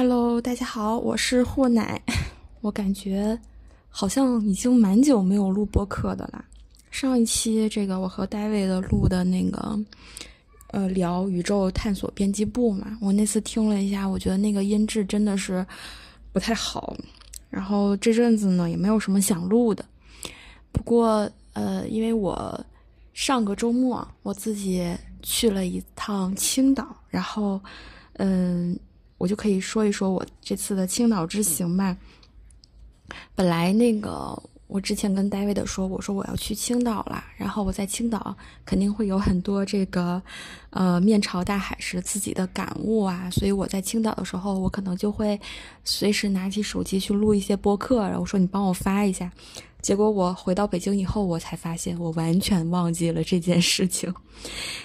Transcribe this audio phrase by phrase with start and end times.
[0.00, 2.00] Hello，大家好，我是霍奶。
[2.62, 3.36] 我感觉
[3.88, 6.44] 好像已经蛮久没有录播客的啦。
[6.88, 9.76] 上一期这个我和 David 的录的那个，
[10.68, 15.66] 呃，聊宇宙探索编辑部嘛，我那次听了一下，我觉得那个音质真的是
[16.32, 16.96] 不太好。
[17.50, 19.84] 然后这阵子呢，也没有什么想录的。
[20.70, 22.64] 不过，呃，因为我
[23.14, 27.60] 上个周末我自己去了一趟青岛，然后，
[28.12, 28.78] 嗯。
[29.18, 31.96] 我就可以说一说我这次的青岛之行吧。
[33.34, 40.22] 本来那个我之前跟 David 说，我说我要去青岛了，然后我在青岛肯定会有很多这个，
[40.70, 45.40] 呃，面朝大海时自己的感悟啊，所以我在青岛的时候，我可能就会
[45.84, 49.32] 随时拿起手机去录一些播客，然后说你帮我发一下。
[49.80, 54.14] 结果我回到北京以后，我才发现我完全忘记了这件事情，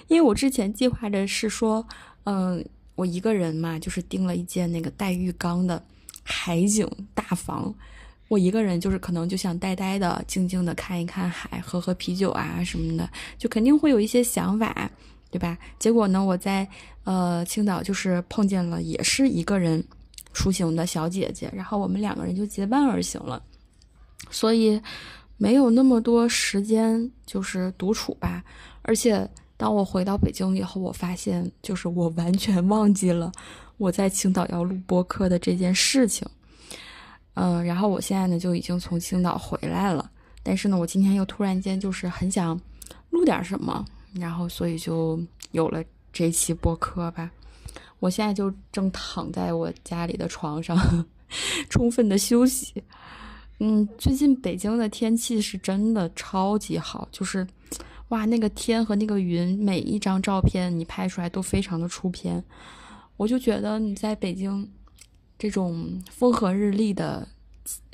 [0.07, 1.85] 因为我之前计划着是说，
[2.23, 2.65] 嗯。
[2.95, 5.83] 我一个人嘛，就是订了一间那个带浴缸的
[6.23, 7.73] 海景大房。
[8.29, 14.89] 我一个人就是可能就想呆呆的、静静的看一看海，喝喝啤酒啊什么的，就肯定会有一些想法，
[15.29, 15.57] 对吧？
[15.77, 16.67] 结果呢，我在
[17.03, 19.83] 呃青岛就是碰见了也是一个人
[20.31, 23.43] 出行的小姐姐，然后我们两个人就结伴而行了，
[24.31, 24.81] 所以
[25.37, 28.43] 没有那么多时间就是独处吧，
[28.83, 29.29] 而且。
[29.55, 33.31] 当我回到北京以后，我发现就是我完全忘记了
[33.77, 36.27] 我在青岛要录播客的这件事情。
[37.35, 40.09] 嗯，然后我现在呢就已经从青岛回来了，
[40.41, 42.59] 但是呢，我今天又突然间就是很想
[43.11, 45.19] 录点什么，然后所以就
[45.51, 47.31] 有了这期播客吧。
[47.99, 50.77] 我现在就正躺在我家里的床上，
[51.69, 52.83] 充分的休息。
[53.59, 57.47] 嗯，最近北京的天气是真的超级好，就是。
[58.09, 62.43] 哇，那个天和那个云，每一张照片你拍出来都非常的出片。
[63.17, 64.69] 我就觉得你在北京
[65.37, 67.27] 这种风和日丽的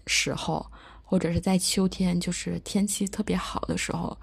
[0.08, 0.66] 时候，
[1.04, 4.18] 或者是在秋天，就是天气特别好的时候，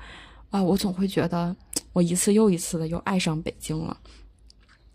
[0.51, 1.55] 啊，我总会觉得
[1.95, 3.97] 我一次又一次的又爱上北京了。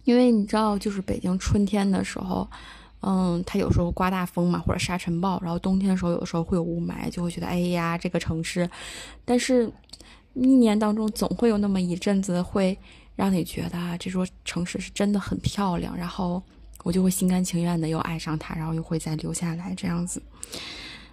[0.03, 2.47] 因为你知道，就是北京春天的时候，
[3.01, 8.69] 嗯，它有时候刮大风嘛，或者沙尘暴，然后冬天的时候有的时候会有雾霾，就会觉得哎呀，这个城市，
[9.25, 9.71] 但是。
[10.33, 12.77] 一年当中总会有那么一阵子，会
[13.15, 16.41] 让你觉得这座城市是真的很漂亮，然后
[16.83, 20.21] 我就会心甘情愿的又爱上它，然后又会再留下来这样子。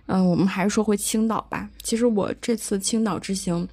[0.07, 1.69] 嗯，我们还是说回青岛吧。
[1.83, 3.69] 其实我这次青岛之行。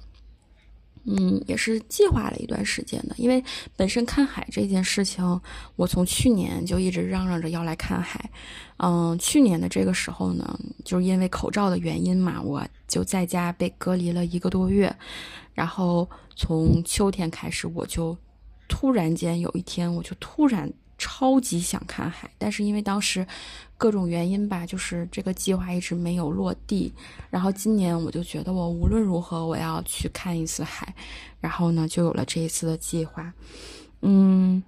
[1.06, 3.42] 嗯，也是计划了一段时间的，因为
[3.76, 5.40] 本身看海这件事情，
[5.76, 8.30] 我从去年就一直嚷嚷着要来看海。
[8.78, 14.94] 嗯，去年的这个时候呢，就是因为口罩的原因嘛，我就在家被隔离了一个多月。
[15.54, 18.16] 然后从秋天开始，我就
[18.68, 20.72] 突然间有一天，我就突然。
[20.98, 23.26] 超级想看海，但是因为当时
[23.76, 26.92] 各种原因吧，就是这个计划一直没有落地。
[27.30, 30.94] 然后今年我就觉得我无论如何我要去看一次海，
[31.40, 33.32] 然后呢就有了这一次的计划。
[34.00, 34.62] 嗯，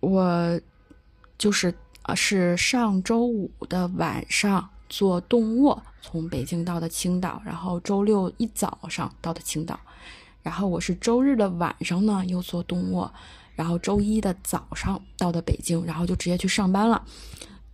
[0.00, 0.60] 我
[1.38, 9.78] 就是啊是上周五的晚上坐动卧从北京到的青岛，然后周六一早上到的青岛，
[10.48, 13.12] 然后我是周日的晚上呢又坐动卧。
[13.54, 17.04] 然后周一的早上到的北京，然后就直接去上班了。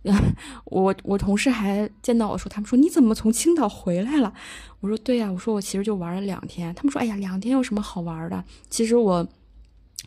[0.65, 4.33] 我我同事还见到我说，他们说你怎么从青岛回来了？
[4.81, 6.75] 我说对呀，我说我其实就玩了两天。
[6.75, 8.43] 他们说哎呀，两天有什么好玩的？
[8.69, 9.25] 其实我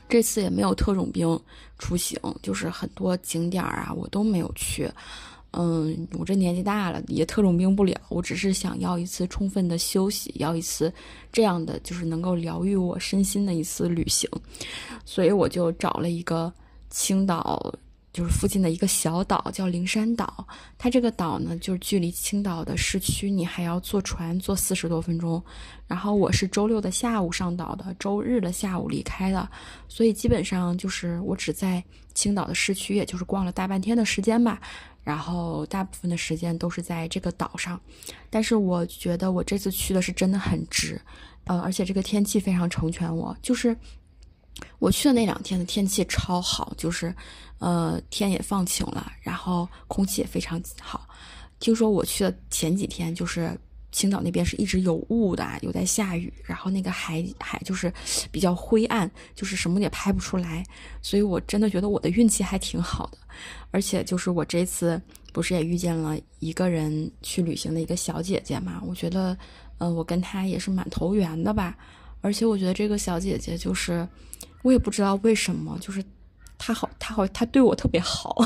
[0.09, 1.41] 这次也没有特种兵
[1.79, 4.91] 出行，就是很多景点啊我都没有去。
[5.53, 7.99] 嗯，我这年纪大了，也特种兵不了。
[8.11, 10.93] 我只是想要一次充分的休息，要一次
[11.33, 14.29] 这样的就是能够疗愈我身心的一次旅行。
[15.05, 16.53] 所以我就找了一个
[16.91, 17.75] 青岛，
[18.13, 20.47] 就是附近的一个小岛，叫灵山岛。
[20.77, 25.43] 它这个岛呢，就是距离青岛的市区，你还要坐船坐四十多分钟。
[25.87, 29.49] 然后我是周六的下午上岛的，周日的下午离开的，
[29.89, 31.83] 所以基本上就是我只在
[32.15, 34.61] 青岛的市区，也就是逛了大半天的时间吧。
[35.05, 37.81] 然后大部分的时间都是在这个岛上，
[38.29, 41.01] 但是我觉得我这次去的是真的很值，
[41.45, 43.75] 呃，而且这个天气非常成全我，就是
[44.79, 47.15] 我去的那两天的天气超好，就是，
[47.59, 51.09] 呃，天也放晴了，然后空气也非常好。
[51.61, 53.59] 听说我去的前几天就是。
[53.91, 57.91] 青岛那边是一直有雾的，有在下雨，然后那个海海就是
[58.31, 60.63] 比较灰暗，就是什么也拍不出来，
[61.01, 63.19] 所以我真的觉得我的运气还挺好的，
[63.71, 65.01] 而且就是我这次
[65.33, 69.37] 不是也遇见了一个人去旅行的一个小姐姐嘛，我觉得，
[69.79, 71.75] 嗯，我跟她也是蛮投缘的吧，
[72.21, 74.07] 而且我觉得这个小姐姐就是，
[74.63, 76.05] 我也不知道为什么，就是
[76.59, 78.37] 她好，她好，她对我特别好，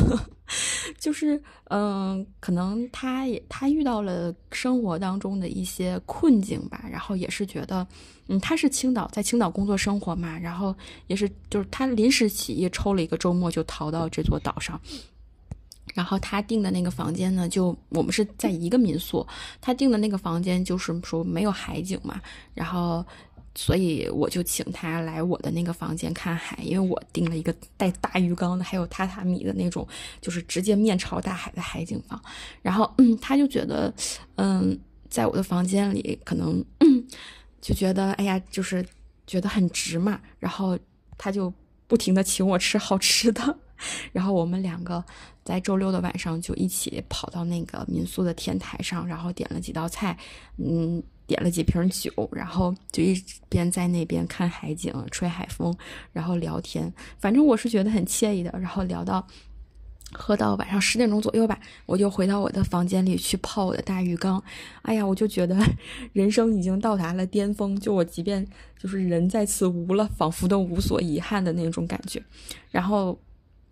[1.00, 7.86] 就是嗯，可能她也她遇到了生活当中的一些困境吧，然后也是觉得，
[8.28, 10.74] 嗯，她是青岛在青岛工作生活嘛，然后
[11.06, 14.78] 也是就是她临时起意抽了一个周末就逃到这座岛上，
[15.94, 19.26] 然后他订的那个房间呢，就我们是在一个民宿，
[19.60, 22.20] 他订的那个房间就是说没有海景嘛，
[22.52, 23.02] 然后。
[23.54, 29.86] 所以我就请他来我的那个房间看海，因为我订了一个带大浴缸的，还有榻榻米的那种，
[30.22, 32.18] 就是直接面朝大海的海景房。
[32.62, 32.90] 然后，
[33.20, 33.92] 他就觉得，
[34.36, 34.78] 嗯，
[35.10, 36.64] 在我的房间里，可能
[37.60, 38.82] 就觉得，哎呀，就是
[39.26, 40.18] 觉得很值嘛。
[40.38, 40.78] 然后
[41.18, 41.52] 他就
[41.86, 43.58] 不停的请我吃好吃的。
[44.12, 45.04] 然后我们两个
[45.44, 50.16] 在周六的晚上就一起跑到那个民宿的天台上，然后点了几道菜，
[50.56, 51.02] 嗯。
[51.32, 53.16] 点了几瓶酒，然后就一
[53.48, 55.74] 边在那边看海景、吹海风，
[56.12, 56.92] 然后聊天。
[57.18, 58.50] 反正我是觉得很惬意的。
[58.60, 59.26] 然后聊到
[60.12, 64.42] 喝到晚上十点钟左右吧，我就回到我的房间里去泡我的大浴缸。
[64.82, 65.56] 哎呀，我就觉得
[66.12, 68.46] 人生已经到达了巅峰，就我即便
[68.78, 72.22] 就是人在此无了，仿佛都无所遗憾的那种感觉。
[72.70, 73.18] 然后。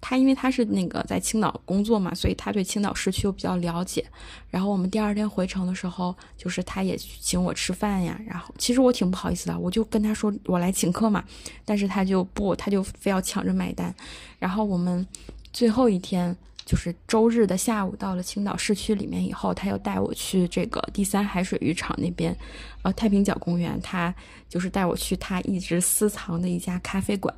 [0.00, 4.04] 他因为他是那个在青岛工作嘛，所以他对青岛市区又比较了解。
[4.48, 8.20] 然后我们第二天回城的时候，就是他也请我吃饭呀。
[8.26, 11.22] 然后其实我挺不好意思的，我就跟他说我来请客嘛，
[11.64, 13.94] 但是他就不，他就非要抢着买单。
[14.38, 15.06] 然后我们
[15.52, 22.34] 最后一天就是周日的下午到了青岛市区里面以后，他又带我去这个第三海水浴场那边，
[22.82, 24.14] 呃，太平角公园，他
[24.48, 27.34] 就是带我去他一直私藏的一家咖啡馆。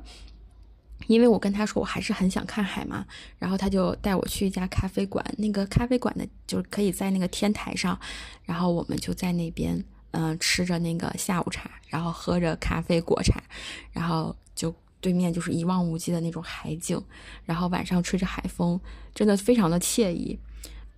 [1.07, 3.05] 因为我跟他说我还是很想看海嘛，
[3.37, 7.99] 然后他就带我去一家咖啡馆，那个咖啡馆的，就是可以在那个天台上，
[8.43, 13.43] 然后我们就在那边，嗯，吃着那个下午茶，然后喝着咖啡果茶，
[13.91, 17.01] 然后就对面就是一望无际的那种海景，
[17.43, 18.79] 然后晚上吹着海风，
[19.13, 20.39] 真的非常的惬意，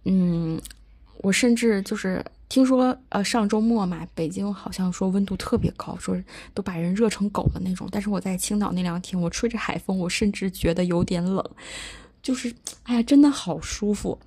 [0.04, 0.62] 嗯，
[1.18, 2.24] 我甚至就是。
[2.48, 6.16] 听说呃上周末嘛，北京好像说温度特别高，说
[6.54, 7.88] 都把人热成狗的那种。
[7.92, 11.44] 但是我在青岛那两天，我吹着海风，我甚至觉得有点冷，
[12.22, 12.54] 就是
[12.84, 14.18] 哎呀，真的好舒服。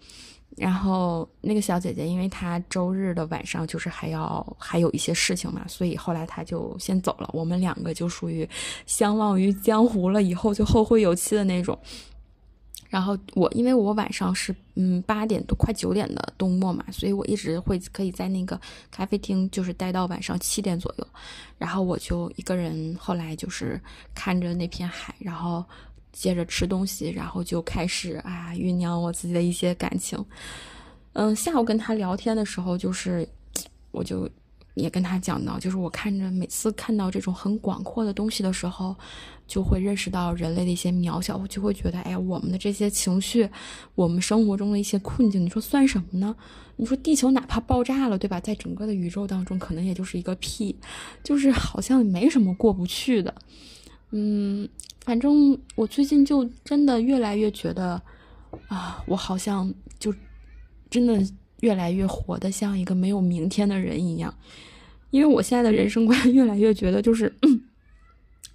[0.56, 7.30] 然后那个小姐姐，因为她周日的晚上就是还要还有一些事情嘛，所以后来她就先走了。
[7.32, 8.48] 我们两个就属于
[8.84, 11.78] 相忘于江湖了，以后就后会有期的那种。
[12.88, 21.06] 然后我因为我晚上是嗯八点多快九点的冬末嘛，所以我一直会可以在那个咖啡厅就是待到晚上七点左右，
[21.58, 23.80] 然后我就一个人后来就是
[24.14, 25.64] 看着那片海，然后
[26.12, 30.24] 接着吃东西，然后就开始啊酝酿我自己的一些感情。
[31.12, 33.28] 嗯，下午跟他聊天的时候，就是
[33.90, 34.28] 我就。
[34.78, 38.94] 也跟他讲到，就是我看着每次看到这种很广阔的东西的时候，
[39.46, 43.48] 就会认识到人类的一些渺小，我就会觉得，哎呀，我们的这些情绪，
[43.94, 46.34] 我们生活中的一些困境，你说算什么呢？
[46.76, 48.38] 你说地球哪怕爆炸了，对吧？
[48.38, 50.76] 在整个的宇宙当中，可能也就是一个屁，
[51.24, 53.34] 就是好像没什么过不去的。
[54.12, 54.68] 嗯，
[55.04, 58.00] 反正我最近就真的越来越觉得，
[58.68, 60.14] 啊，我好像就
[60.88, 61.20] 真的。
[61.60, 64.34] 越来越活得像一个没有明天的人一样，
[65.10, 67.34] 因为我现在的人生观越来越觉得，就是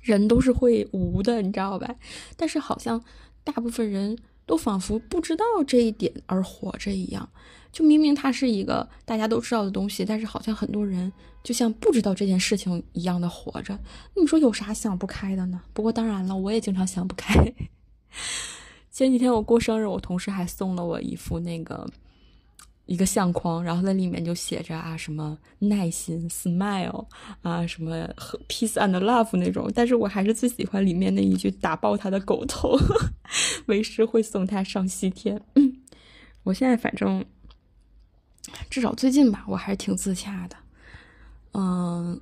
[0.02, 1.96] 人都是会无的，你知道吧？
[2.38, 3.04] 但是好像
[3.44, 7.30] 大部分人都仿佛不知道这一点而活着一样，
[7.72, 11.12] 就明明它是一个大家都知道的东西，但是好像很多人
[11.44, 13.78] 就像不知道这件事情一样的活着。
[14.16, 15.62] 你说有啥想不开的呢？
[15.74, 17.54] 不过当然了，我也经常想不开。
[18.92, 21.90] 前几天我过生日，我同事还送了我一副那个。
[22.86, 27.06] 一个相框，然后在里面就写着啊什么耐心，smile
[27.42, 28.08] 啊什么
[28.50, 32.78] peace and love 那种，但是我还是最喜欢里面那一句打爆他的狗头，
[33.68, 35.42] 为师会送他上西天。
[36.44, 37.24] 我现在反正
[38.70, 40.58] 至少最近吧，我还是挺自洽的。
[41.54, 42.20] 嗯，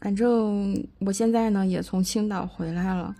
[0.00, 3.14] 反正我现在呢也从青岛回来了。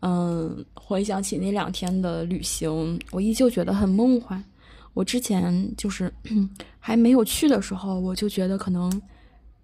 [0.00, 4.42] 嗯，回想起那两天的旅行，我依旧觉得很梦幻。
[4.94, 6.12] 我之前就是
[6.78, 9.02] 还没有去的时候，我就觉得可能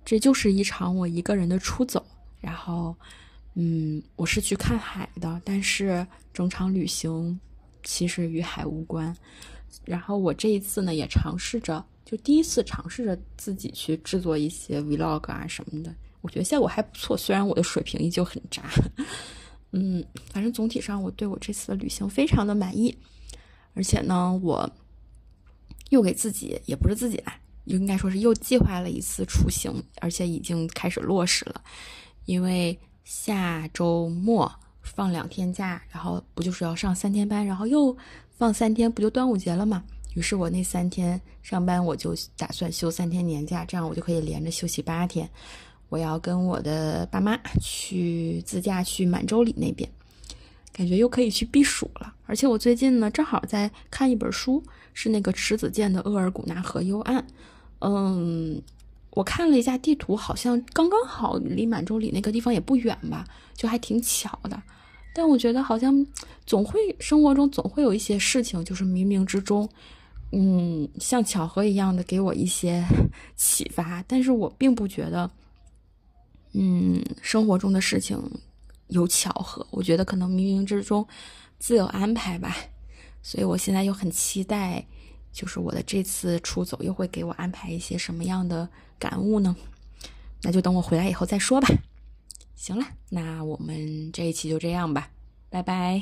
[0.04, 2.04] 这就是一场我一个人的出走。
[2.40, 2.94] 然后，
[3.54, 7.38] 嗯，我是去看海的，但是整场旅行
[7.84, 9.14] 其实与海无关。
[9.84, 17.16] 然后我这一次呢，也尝试着，就第一次尝试着自己去制作一些 vlog 啊什么的，我觉得效果还不错。
[17.16, 18.64] 虽然我的水平依旧很渣，
[19.72, 22.96] 嗯，反正总体上我对我这次的旅行非常的满意。
[23.74, 24.68] 而且呢，我。
[25.90, 29.70] 又给自己也不是自己啦，应该说是又计划了一次出行，
[30.00, 31.62] 而且已经开始落实了。
[32.24, 34.50] 因为下周末
[34.82, 37.96] 放两天假，然后不就是要上三天班，然后又
[38.36, 39.84] 放三天，不就端午节了吗？
[40.14, 45.28] 于是我那三天上班，我就打算休三天年假，这样我就可以连着休息八天。
[45.88, 49.90] 我要跟我的爸妈去自驾去满洲里那边，
[50.72, 52.14] 感觉又可以去避暑了。
[52.26, 54.62] 而且我最近呢，正好在看一本书，
[54.94, 57.18] 是那个迟子建的《额尔古纳河右岸》。
[57.80, 58.60] 嗯，
[59.10, 64.62] 我看了一下地图，好像刚刚好离满洲里那个地方也不远吧，就还挺巧的。
[65.12, 66.06] 但我觉得好像
[66.46, 69.68] 总会生活中总会有一些事情，就是冥冥之中。
[70.32, 72.84] 嗯，像巧合一样的给我一些
[73.34, 75.28] 启发，但是我并不觉得，
[76.52, 78.16] 嗯，生活中的事情
[78.90, 81.06] 有巧合，我觉得可能冥冥之中
[81.58, 82.56] 自有安排吧。
[83.22, 84.86] 所以我现在又很期待，
[85.32, 88.68] 就是我的这次出走又会给我安排一些什么样的
[88.98, 89.56] 感悟呢？
[90.42, 91.68] 那就等我回来以后再说吧。
[92.54, 95.10] 行了，那我们这一期就这样吧，
[95.48, 96.00] 拜拜。